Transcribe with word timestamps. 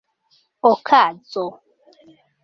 okazo 0.71 1.43